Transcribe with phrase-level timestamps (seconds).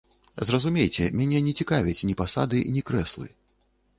[0.47, 3.27] Зразумейце, мяне не цікавяць ні пасады, ні крэслы.